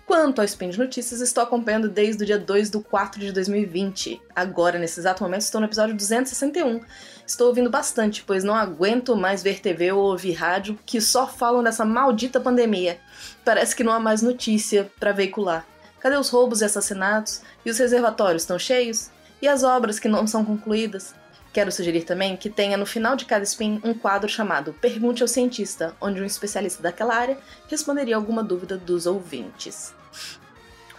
Quanto 0.06 0.40
ao 0.40 0.46
Spin 0.46 0.70
de 0.70 0.80
Notícias, 0.80 1.22
estou 1.22 1.44
acompanhando 1.44 1.90
desde 1.90 2.24
o 2.24 2.26
dia 2.26 2.40
2 2.40 2.70
do 2.70 2.82
4 2.82 3.20
de 3.20 3.32
2020. 3.32 4.22
Agora, 4.36 4.80
nesse 4.80 5.00
exato 5.00 5.22
momento, 5.22 5.42
estou 5.42 5.60
no 5.60 5.68
episódio 5.68 5.96
261. 5.96 6.82
Estou 7.26 7.48
ouvindo 7.48 7.70
bastante, 7.70 8.24
pois 8.26 8.44
não 8.44 8.56
aguento 8.56 9.16
mais 9.16 9.44
ver 9.44 9.60
TV 9.60 9.92
ou 9.92 10.06
ouvir 10.12 10.32
rádio 10.32 10.80
que 10.86 11.02
só 11.02 11.28
falam 11.28 11.62
dessa 11.62 11.86
maldita 11.86 12.40
pandemia. 12.40 13.00
Parece 13.44 13.76
que 13.76 13.84
não 13.84 13.92
há 13.92 14.00
mais 14.00 14.22
notícia 14.22 14.90
para 15.00 15.12
veicular. 15.12 15.68
Cadê 16.00 16.16
os 16.16 16.30
roubos 16.30 16.62
e 16.62 16.66
assassinatos? 16.66 17.42
E 17.66 17.70
os 17.70 17.78
reservatórios 17.78 18.44
estão 18.44 18.58
cheios? 18.58 19.10
E 19.42 19.48
as 19.48 19.64
obras 19.64 20.00
que 20.00 20.08
não 20.08 20.26
são 20.26 20.46
concluídas? 20.46 21.14
Quero 21.58 21.72
sugerir 21.72 22.04
também 22.04 22.38
que 22.38 22.52
tenha 22.52 22.78
no 22.78 22.86
final 22.86 23.16
de 23.16 23.26
cada 23.26 23.44
spin 23.44 23.82
um 23.84 23.92
quadro 23.92 24.30
chamado 24.30 24.74
Pergunte 24.74 25.24
ao 25.24 25.28
Cientista, 25.28 25.96
onde 26.00 26.22
um 26.22 26.24
especialista 26.24 26.84
daquela 26.84 27.16
área 27.16 27.36
responderia 27.68 28.16
alguma 28.16 28.44
dúvida 28.44 28.78
dos 28.78 29.08
ouvintes. 29.08 29.92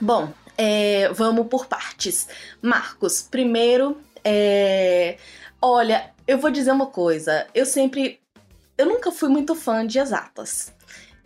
Bom, 0.01 0.33
é, 0.57 1.11
vamos 1.13 1.47
por 1.47 1.67
partes. 1.67 2.27
Marcos, 2.61 3.23
primeiro, 3.23 3.99
é, 4.25 5.19
olha, 5.63 6.11
eu 6.27 6.39
vou 6.39 6.51
dizer 6.51 6.73
uma 6.73 6.87
coisa. 6.87 7.47
Eu 7.55 7.65
sempre. 7.65 8.21
Eu 8.77 8.87
nunca 8.87 9.13
fui 9.13 9.29
muito 9.29 9.55
fã 9.55 9.87
de 9.87 10.01
exatas. 10.01 10.75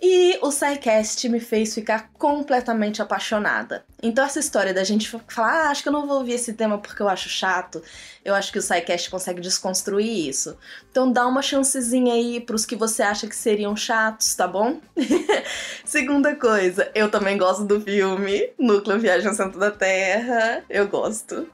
E 0.04 0.36
o 0.42 0.50
SciCast 0.50 1.28
me 1.28 1.38
fez 1.38 1.72
ficar 1.72 2.10
completamente 2.14 3.00
apaixonada. 3.00 3.84
Então, 4.02 4.24
essa 4.24 4.40
história 4.40 4.74
da 4.74 4.82
gente 4.82 5.08
falar, 5.28 5.66
ah, 5.66 5.70
acho 5.70 5.80
que 5.80 5.88
eu 5.88 5.92
não 5.92 6.08
vou 6.08 6.18
ouvir 6.18 6.32
esse 6.32 6.54
tema 6.54 6.76
porque 6.76 7.00
eu 7.00 7.08
acho 7.08 7.28
chato, 7.28 7.80
eu 8.24 8.34
acho 8.34 8.50
que 8.50 8.58
o 8.58 8.62
SciCast 8.62 9.08
consegue 9.08 9.40
desconstruir 9.40 10.28
isso. 10.28 10.58
Então, 10.90 11.12
dá 11.12 11.24
uma 11.24 11.40
chancezinha 11.40 12.14
aí 12.14 12.40
pros 12.40 12.66
que 12.66 12.74
você 12.74 13.00
acha 13.00 13.28
que 13.28 13.36
seriam 13.36 13.76
chatos, 13.76 14.34
tá 14.34 14.48
bom? 14.48 14.80
Segunda 15.84 16.34
coisa, 16.34 16.90
eu 16.96 17.08
também 17.08 17.38
gosto 17.38 17.64
do 17.64 17.80
filme 17.80 18.50
Núcleo 18.58 18.98
Viagem 18.98 19.28
ao 19.28 19.34
Centro 19.34 19.60
da 19.60 19.70
Terra. 19.70 20.64
Eu 20.68 20.88
gosto. 20.88 21.48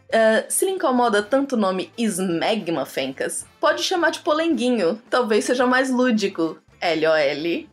Uh, 0.07 0.43
se 0.49 0.65
lhe 0.65 0.71
incomoda 0.71 1.21
tanto 1.21 1.53
o 1.53 1.57
nome 1.57 1.91
Smegma 1.95 2.83
Fencas, 2.83 3.45
pode 3.59 3.83
chamar 3.83 4.09
de 4.09 4.21
Polenguinho, 4.21 4.99
talvez 5.07 5.45
seja 5.45 5.67
mais 5.67 5.91
lúdico. 5.91 6.57
LOL. 6.81 7.67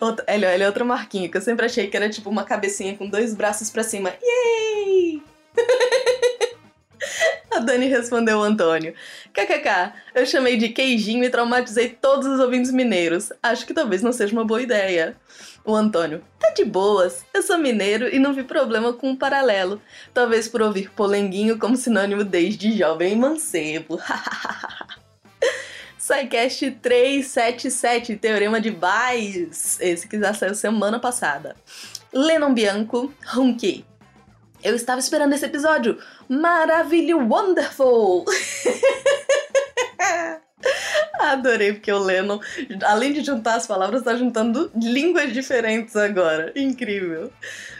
LOL 0.00 0.18
é 0.60 0.66
outra 0.66 0.84
marquinha 0.84 1.28
que 1.28 1.36
eu 1.36 1.42
sempre 1.42 1.66
achei 1.66 1.86
que 1.86 1.96
era 1.96 2.10
tipo 2.10 2.28
uma 2.28 2.42
cabecinha 2.42 2.96
com 2.96 3.08
dois 3.08 3.34
braços 3.34 3.70
para 3.70 3.84
cima. 3.84 4.12
Yay! 4.20 5.22
A 7.54 7.60
Dani 7.60 7.86
respondeu 7.86 8.38
o 8.38 8.42
Antônio. 8.42 8.94
KKK, 9.32 9.92
eu 10.12 10.26
chamei 10.26 10.56
de 10.56 10.70
queijinho 10.70 11.22
e 11.22 11.30
traumatizei 11.30 11.88
todos 11.88 12.26
os 12.26 12.40
ouvintes 12.40 12.72
mineiros. 12.72 13.32
Acho 13.40 13.64
que 13.64 13.72
talvez 13.72 14.02
não 14.02 14.12
seja 14.12 14.32
uma 14.32 14.44
boa 14.44 14.60
ideia. 14.60 15.16
O 15.64 15.72
Antônio, 15.72 16.20
tá 16.40 16.50
de 16.50 16.64
boas. 16.64 17.24
Eu 17.32 17.42
sou 17.42 17.56
mineiro 17.56 18.12
e 18.12 18.18
não 18.18 18.34
vi 18.34 18.42
problema 18.42 18.92
com 18.92 19.06
o 19.06 19.10
um 19.10 19.16
paralelo. 19.16 19.80
Talvez 20.12 20.48
por 20.48 20.62
ouvir 20.62 20.90
polenguinho 20.90 21.56
como 21.56 21.76
sinônimo 21.76 22.24
desde 22.24 22.76
jovem 22.76 23.14
mancebo. 23.14 24.00
SciCast 25.96 26.72
377, 26.82 28.16
Teorema 28.16 28.60
de 28.60 28.72
Bayes. 28.72 29.78
Esse 29.80 30.08
que 30.08 30.18
já 30.18 30.34
saiu 30.34 30.56
semana 30.56 30.98
passada. 30.98 31.54
Lennon 32.12 32.52
Bianco, 32.52 33.14
Hunky. 33.32 33.86
Eu 34.64 34.74
estava 34.74 34.98
esperando 34.98 35.34
esse 35.34 35.44
episódio. 35.44 35.98
Maravilho, 36.26 37.18
wonderful! 37.18 38.24
Adorei, 41.20 41.74
porque 41.74 41.92
o 41.92 41.98
Lennon, 41.98 42.40
além 42.82 43.12
de 43.12 43.22
juntar 43.22 43.56
as 43.56 43.66
palavras, 43.66 44.00
está 44.00 44.16
juntando 44.16 44.70
línguas 44.74 45.34
diferentes 45.34 45.94
agora. 45.96 46.50
Incrível. 46.56 47.30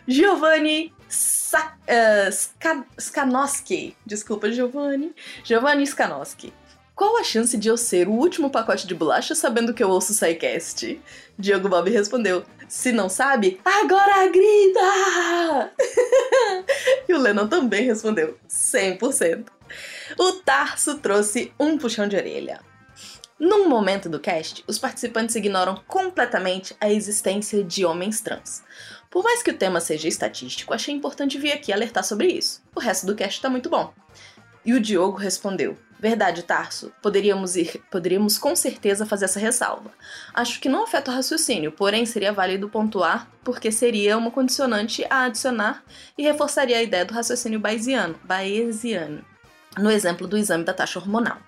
Giovanni 0.07 0.93
Sa 1.09 1.75
uh, 1.89 2.31
Ska 2.31 2.85
Skanowski. 2.99 3.97
Desculpa, 4.05 4.51
Giovanni. 4.53 5.15
Giovanni 5.43 5.85
Skanowski. 5.85 6.53
Qual 6.95 7.17
a 7.17 7.25
chance 7.25 7.57
de 7.57 7.69
eu 7.69 7.77
ser 7.77 8.07
o 8.07 8.13
último 8.13 8.49
pacote 8.49 8.87
de 8.87 8.95
bolacha 8.95 9.35
sabendo 9.35 9.75
que 9.75 9.83
eu 9.83 9.91
ouço 9.91 10.13
o 10.13 10.15
SciCast? 10.15 11.01
Diogo 11.37 11.69
Bob 11.69 11.91
respondeu: 11.91 12.45
Se 12.69 12.93
não 12.93 13.09
sabe, 13.09 13.61
agora 13.65 14.29
grita! 14.29 15.73
e 17.09 17.13
o 17.13 17.19
Lennon 17.19 17.49
também 17.49 17.85
respondeu: 17.87 18.39
100%. 18.49 19.47
O 20.17 20.33
Tarso 20.45 20.99
trouxe 20.99 21.53
um 21.59 21.77
puxão 21.77 22.07
de 22.07 22.15
orelha. 22.15 22.61
Num 23.41 23.69
momento 23.69 24.09
do 24.09 24.21
cast, 24.21 24.63
os 24.69 24.79
participantes 24.79 25.35
ignoram 25.35 25.83
completamente 25.89 26.77
a 26.81 26.89
existência 26.89 27.65
de 27.65 27.85
homens 27.85 28.21
trans. 28.21 28.63
Por 29.11 29.25
mais 29.25 29.43
que 29.43 29.51
o 29.51 29.57
tema 29.59 29.81
seja 29.81 30.07
estatístico, 30.07 30.73
achei 30.73 30.95
importante 30.95 31.39
vir 31.39 31.53
aqui 31.53 31.73
alertar 31.73 32.05
sobre 32.05 32.29
isso. 32.29 32.63
O 32.75 32.79
resto 32.79 33.05
do 33.05 33.17
cast 33.17 33.41
tá 33.41 33.51
muito 33.51 33.69
bom. 33.69 33.93
E 34.65 34.73
o 34.73 34.81
Diogo 34.81 35.17
respondeu: 35.17 35.77
Verdade, 35.99 36.43
Tarso. 36.43 36.93
Poderíamos 37.01 37.57
ir, 37.57 37.81
poderíamos 37.91 38.37
com 38.37 38.55
certeza 38.55 39.07
fazer 39.07 39.25
essa 39.25 39.41
ressalva. 39.41 39.91
Acho 40.35 40.61
que 40.61 40.69
não 40.69 40.85
afeta 40.85 41.11
o 41.11 41.15
raciocínio, 41.15 41.73
porém 41.73 42.05
seria 42.05 42.33
válido 42.33 42.69
pontuar 42.69 43.29
porque 43.43 43.73
seria 43.73 44.19
uma 44.19 44.31
condicionante 44.31 45.05
a 45.09 45.25
adicionar 45.25 45.83
e 46.19 46.23
reforçaria 46.23 46.79
a 46.79 46.83
ideia 46.83 47.05
do 47.05 47.15
raciocínio 47.15 47.59
bayesiano, 47.59 48.17
bayesiano 48.23 49.25
no 49.79 49.91
exemplo 49.91 50.27
do 50.27 50.37
exame 50.37 50.65
da 50.65 50.73
taxa 50.73 50.99
hormonal. 50.99 51.39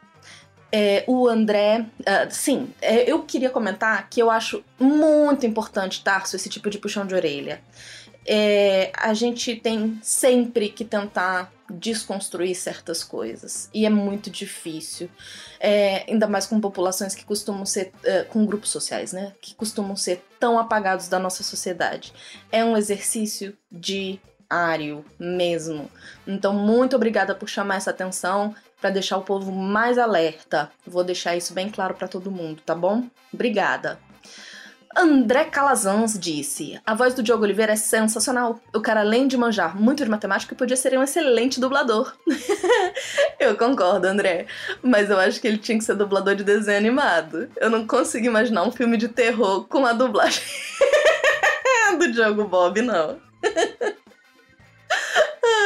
É, 0.72 1.04
o 1.06 1.28
André. 1.28 1.86
Uh, 2.00 2.30
sim, 2.30 2.70
é, 2.80 3.10
eu 3.10 3.22
queria 3.22 3.50
comentar 3.50 4.08
que 4.08 4.20
eu 4.20 4.30
acho 4.30 4.64
muito 4.78 5.46
importante, 5.46 6.02
Tarso, 6.02 6.34
esse 6.34 6.48
tipo 6.48 6.68
de 6.68 6.78
puxão 6.78 7.06
de 7.06 7.14
orelha. 7.14 7.60
É, 8.26 8.90
a 8.96 9.14
gente 9.14 9.54
tem 9.54 9.98
sempre 10.02 10.68
que 10.68 10.84
tentar 10.84 11.52
desconstruir 11.70 12.54
certas 12.54 13.02
coisas. 13.02 13.68
E 13.72 13.86
é 13.86 13.90
muito 13.90 14.30
difícil. 14.30 15.08
É, 15.58 16.04
ainda 16.10 16.26
mais 16.26 16.46
com 16.46 16.60
populações 16.60 17.14
que 17.14 17.24
costumam 17.24 17.66
ser. 17.66 17.92
Uh, 18.04 18.26
com 18.28 18.44
grupos 18.46 18.70
sociais, 18.70 19.12
né? 19.12 19.32
Que 19.40 19.54
costumam 19.54 19.96
ser 19.96 20.24
tão 20.38 20.58
apagados 20.58 21.08
da 21.08 21.18
nossa 21.18 21.42
sociedade. 21.42 22.12
É 22.50 22.64
um 22.64 22.76
exercício 22.76 23.56
diário 23.70 25.04
mesmo. 25.18 25.90
Então, 26.26 26.52
muito 26.52 26.96
obrigada 26.96 27.34
por 27.34 27.48
chamar 27.48 27.76
essa 27.76 27.90
atenção 27.90 28.54
para 28.80 28.90
deixar 28.90 29.16
o 29.16 29.22
povo 29.22 29.50
mais 29.50 29.98
alerta. 29.98 30.70
Vou 30.86 31.02
deixar 31.02 31.36
isso 31.36 31.54
bem 31.54 31.70
claro 31.70 31.94
para 31.94 32.08
todo 32.08 32.30
mundo, 32.30 32.62
tá 32.64 32.74
bom? 32.74 33.08
Obrigada. 33.32 33.98
André 34.98 35.44
Calazans 35.44 36.18
disse: 36.18 36.80
A 36.86 36.94
voz 36.94 37.12
do 37.12 37.22
Diogo 37.22 37.44
Oliveira 37.44 37.74
é 37.74 37.76
sensacional. 37.76 38.58
O 38.74 38.80
cara, 38.80 39.00
além 39.00 39.28
de 39.28 39.36
manjar 39.36 39.78
muito 39.78 40.02
de 40.02 40.08
matemática, 40.08 40.54
podia 40.54 40.74
ser 40.74 40.96
um 40.96 41.02
excelente 41.02 41.60
dublador. 41.60 42.16
eu 43.38 43.54
concordo, 43.58 44.06
André. 44.06 44.46
Mas 44.82 45.10
eu 45.10 45.18
acho 45.18 45.38
que 45.38 45.46
ele 45.46 45.58
tinha 45.58 45.76
que 45.76 45.84
ser 45.84 45.96
dublador 45.96 46.34
de 46.34 46.42
desenho 46.42 46.78
animado. 46.78 47.50
Eu 47.58 47.68
não 47.68 47.86
consigo 47.86 48.24
imaginar 48.24 48.62
um 48.62 48.72
filme 48.72 48.96
de 48.96 49.08
terror 49.08 49.66
com 49.68 49.84
a 49.84 49.92
dublagem 49.92 50.42
do 51.98 52.10
Diogo 52.10 52.44
Bob, 52.44 52.80
não. 52.80 53.20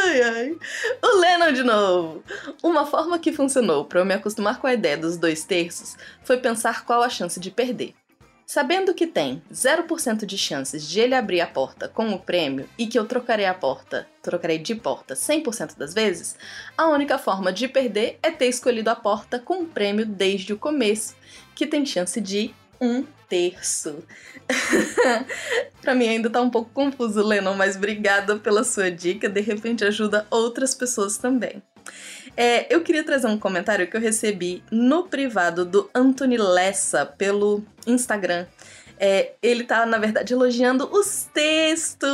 Ai, 0.03 0.23
ai. 0.23 0.59
O 1.03 1.19
Lennon 1.19 1.53
de 1.53 1.63
novo. 1.63 2.25
Uma 2.63 2.85
forma 2.85 3.19
que 3.19 3.33
funcionou 3.33 3.85
para 3.85 4.01
eu 4.01 4.05
me 4.05 4.15
acostumar 4.15 4.59
com 4.59 4.67
a 4.67 4.75
ideia 4.75 4.97
dos 4.97 5.17
dois 5.17 5.45
terços 5.45 5.97
foi 6.25 6.39
pensar 6.39 6.85
qual 6.85 7.03
a 7.03 7.09
chance 7.09 7.39
de 7.39 7.51
perder. 7.51 7.95
Sabendo 8.53 8.93
que 8.93 9.07
tem 9.07 9.41
0% 9.53 10.27
de 10.27 10.37
chances 10.37 10.83
de 10.83 10.99
ele 10.99 11.15
abrir 11.15 11.41
a 11.41 11.47
porta 11.47 11.87
com 11.87 12.11
o 12.11 12.19
prêmio 12.19 12.69
e 12.77 12.89
que 12.89 12.99
eu 12.99 13.07
trocarei 13.07 13.47
a 13.47 13.55
porta, 13.55 14.09
trocarei 14.21 14.59
de 14.59 14.75
porta 14.75 15.15
100% 15.15 15.79
das 15.79 15.95
vezes, 15.95 16.35
a 16.77 16.89
única 16.89 17.17
forma 17.17 17.53
de 17.53 17.69
perder 17.69 18.19
é 18.21 18.29
ter 18.29 18.49
escolhido 18.49 18.91
a 18.91 18.97
porta 18.97 19.39
com 19.39 19.63
o 19.63 19.67
prêmio 19.67 20.05
desde 20.05 20.53
o 20.53 20.59
começo, 20.59 21.15
que 21.55 21.65
tem 21.65 21.87
chance 21.87 22.21
de 22.21 22.53
um 22.81 23.05
terço. 23.29 24.03
pra 25.81 25.95
mim 25.95 26.09
ainda 26.09 26.29
tá 26.29 26.41
um 26.41 26.51
pouco 26.51 26.73
confuso, 26.75 27.23
Lennon, 27.23 27.55
mas 27.55 27.77
obrigada 27.77 28.35
pela 28.35 28.65
sua 28.65 28.91
dica. 28.91 29.29
De 29.29 29.41
repente 29.41 29.85
ajuda 29.85 30.27
outras 30.29 30.75
pessoas 30.75 31.17
também. 31.17 31.63
É, 32.37 32.73
eu 32.75 32.83
queria 32.83 33.05
trazer 33.05 33.27
um 33.27 33.39
comentário 33.39 33.87
que 33.89 33.97
eu 33.97 34.01
recebi 34.01 34.63
no 34.71 35.05
privado 35.05 35.65
do 35.65 35.91
Anthony 35.95 36.37
Lessa 36.37 37.05
pelo 37.05 37.63
Instagram. 37.87 38.47
É, 39.03 39.33
ele 39.43 39.65
tá, 39.65 39.87
na 39.87 39.97
verdade, 39.97 40.35
elogiando 40.35 40.87
os 40.93 41.27
textos. 41.33 42.07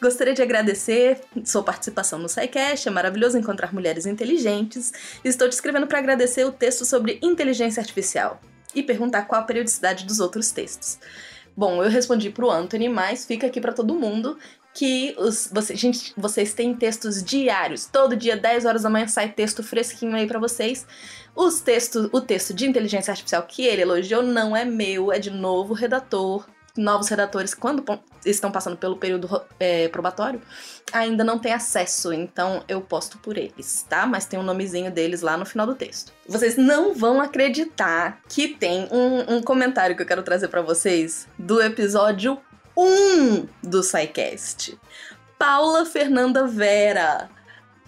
Gostaria 0.00 0.34
de 0.34 0.40
agradecer 0.40 1.20
sua 1.44 1.64
participação 1.64 2.16
no 2.16 2.28
SciCast, 2.28 2.86
é 2.86 2.90
maravilhoso 2.92 3.36
encontrar 3.36 3.74
mulheres 3.74 4.06
inteligentes. 4.06 4.92
Estou 5.24 5.48
te 5.48 5.52
escrevendo 5.52 5.88
para 5.88 5.98
agradecer 5.98 6.44
o 6.44 6.52
texto 6.52 6.84
sobre 6.84 7.18
inteligência 7.20 7.80
artificial 7.80 8.40
e 8.72 8.84
perguntar 8.84 9.22
qual 9.22 9.40
a 9.40 9.44
periodicidade 9.44 10.04
dos 10.06 10.20
outros 10.20 10.52
textos. 10.52 10.98
Bom, 11.56 11.82
eu 11.82 11.90
respondi 11.90 12.30
pro 12.30 12.48
Anthony, 12.48 12.88
mas 12.88 13.26
fica 13.26 13.48
aqui 13.48 13.60
para 13.60 13.72
todo 13.72 13.94
mundo 13.94 14.38
que 14.74 15.14
os, 15.18 15.48
você, 15.52 15.76
gente, 15.76 16.12
vocês 16.16 16.54
têm 16.54 16.74
textos 16.74 17.22
diários. 17.22 17.86
Todo 17.86 18.16
dia, 18.16 18.36
10 18.36 18.64
horas 18.64 18.82
da 18.82 18.90
manhã, 18.90 19.06
sai 19.06 19.30
texto 19.30 19.62
fresquinho 19.62 20.14
aí 20.14 20.26
para 20.26 20.38
vocês. 20.38 20.86
Os 21.34 21.60
textos, 21.60 22.08
o 22.12 22.20
texto 22.20 22.54
de 22.54 22.66
inteligência 22.66 23.10
artificial 23.10 23.42
que 23.42 23.66
ele 23.66 23.82
elogiou 23.82 24.22
não 24.22 24.56
é 24.56 24.64
meu, 24.64 25.12
é 25.12 25.18
de 25.18 25.30
novo 25.30 25.74
redator 25.74 26.46
novos 26.76 27.08
redatores, 27.08 27.54
quando 27.54 27.84
estão 28.24 28.50
passando 28.50 28.76
pelo 28.76 28.96
período 28.96 29.42
é, 29.58 29.88
probatório, 29.88 30.40
ainda 30.92 31.22
não 31.22 31.38
têm 31.38 31.52
acesso, 31.52 32.12
então 32.12 32.62
eu 32.68 32.80
posto 32.80 33.18
por 33.18 33.36
eles, 33.36 33.84
tá? 33.88 34.06
Mas 34.06 34.24
tem 34.24 34.38
o 34.38 34.42
um 34.42 34.44
nomezinho 34.44 34.90
deles 34.90 35.20
lá 35.20 35.36
no 35.36 35.44
final 35.44 35.66
do 35.66 35.74
texto. 35.74 36.12
Vocês 36.26 36.56
não 36.56 36.94
vão 36.94 37.20
acreditar 37.20 38.20
que 38.28 38.48
tem 38.48 38.88
um, 38.90 39.36
um 39.36 39.42
comentário 39.42 39.96
que 39.96 40.02
eu 40.02 40.06
quero 40.06 40.22
trazer 40.22 40.48
para 40.48 40.62
vocês 40.62 41.28
do 41.38 41.60
episódio 41.60 42.38
1 42.76 43.46
do 43.62 43.82
SciCast. 43.82 44.78
Paula 45.38 45.84
Fernanda 45.84 46.46
Vera 46.46 47.30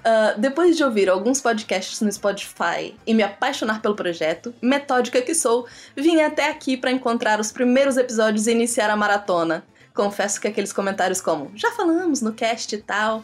Uh, 0.04 0.38
depois 0.38 0.76
de 0.76 0.84
ouvir 0.84 1.08
alguns 1.08 1.40
podcasts 1.40 2.02
no 2.02 2.12
Spotify 2.12 2.94
e 3.06 3.14
me 3.14 3.22
apaixonar 3.22 3.80
pelo 3.80 3.96
projeto, 3.96 4.54
metódica 4.60 5.22
que 5.22 5.34
sou, 5.34 5.66
vim 5.96 6.20
até 6.20 6.50
aqui 6.50 6.76
para 6.76 6.90
encontrar 6.90 7.40
os 7.40 7.50
primeiros 7.50 7.96
episódios 7.96 8.46
e 8.46 8.52
iniciar 8.52 8.90
a 8.90 8.96
maratona. 8.96 9.64
Confesso 9.94 10.38
que 10.38 10.46
aqueles 10.46 10.74
comentários 10.74 11.22
como 11.22 11.50
já 11.54 11.70
falamos 11.70 12.20
no 12.20 12.34
cast 12.34 12.74
e 12.74 12.82
tal 12.82 13.22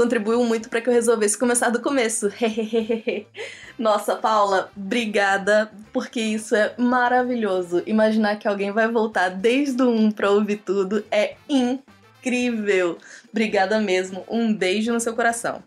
contribuiu 0.00 0.42
muito 0.44 0.70
para 0.70 0.80
que 0.80 0.88
eu 0.88 0.94
resolvesse 0.94 1.36
começar 1.36 1.68
do 1.68 1.82
começo. 1.82 2.32
Nossa, 3.78 4.16
Paula, 4.16 4.70
obrigada, 4.74 5.70
porque 5.92 6.18
isso 6.18 6.56
é 6.56 6.72
maravilhoso. 6.78 7.82
Imaginar 7.84 8.38
que 8.38 8.48
alguém 8.48 8.72
vai 8.72 8.88
voltar 8.88 9.28
desde 9.28 9.82
o 9.82 9.90
1 9.90 10.12
para 10.12 10.30
ouvir 10.30 10.62
tudo 10.64 11.04
é 11.10 11.34
incrível. 11.46 12.96
Obrigada 13.30 13.78
mesmo. 13.78 14.24
Um 14.26 14.54
beijo 14.54 14.90
no 14.90 15.00
seu 15.00 15.14
coração. 15.14 15.62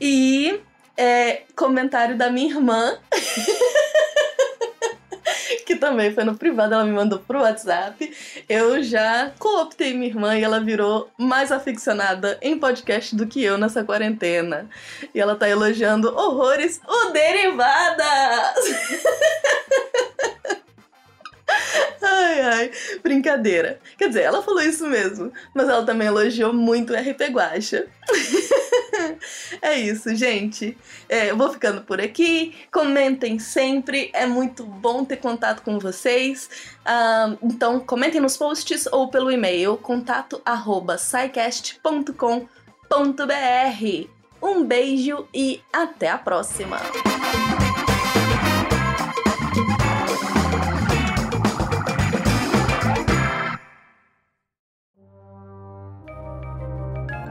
E 0.00 0.60
é, 0.96 1.42
comentário 1.56 2.16
da 2.16 2.30
minha 2.30 2.54
irmã. 2.54 2.96
que 5.66 5.74
também 5.74 6.12
foi 6.12 6.22
no 6.22 6.36
privado, 6.36 6.74
ela 6.74 6.84
me 6.84 6.92
mandou 6.92 7.18
pro 7.18 7.40
WhatsApp. 7.40 8.08
Eu 8.48 8.82
já 8.82 9.32
cooptei 9.38 9.94
minha 9.94 10.08
irmã 10.08 10.36
e 10.36 10.42
ela 10.42 10.60
virou 10.60 11.10
mais 11.18 11.50
aficionada 11.50 12.38
em 12.42 12.58
podcast 12.58 13.16
do 13.16 13.26
que 13.26 13.42
eu 13.42 13.56
nessa 13.56 13.84
quarentena. 13.84 14.68
E 15.14 15.20
ela 15.20 15.34
tá 15.34 15.48
elogiando 15.48 16.14
horrores 16.14 16.80
o 16.86 17.10
Derivadas! 17.10 18.04
Ai, 22.06 22.40
ai, 22.40 22.70
brincadeira. 23.02 23.80
Quer 23.96 24.08
dizer, 24.08 24.22
ela 24.22 24.42
falou 24.42 24.60
isso 24.60 24.86
mesmo, 24.86 25.32
mas 25.54 25.68
ela 25.68 25.84
também 25.84 26.08
elogiou 26.08 26.52
muito 26.52 26.92
o 26.92 26.96
RP 26.96 27.30
Guacha. 27.30 27.86
é 29.62 29.74
isso, 29.74 30.14
gente. 30.14 30.76
É, 31.08 31.30
eu 31.30 31.36
vou 31.36 31.52
ficando 31.52 31.82
por 31.82 32.00
aqui. 32.00 32.54
Comentem 32.72 33.38
sempre, 33.38 34.10
é 34.12 34.26
muito 34.26 34.64
bom 34.64 35.04
ter 35.04 35.16
contato 35.16 35.62
com 35.62 35.78
vocês. 35.78 36.48
Uh, 36.80 37.38
então, 37.42 37.80
comentem 37.80 38.20
nos 38.20 38.36
posts 38.36 38.86
ou 38.90 39.08
pelo 39.08 39.30
e-mail 39.30 39.76
contato 39.76 40.40
arroba 40.44 40.96
Um 44.42 44.64
beijo 44.64 45.26
e 45.32 45.62
até 45.72 46.10
a 46.10 46.18
próxima! 46.18 46.78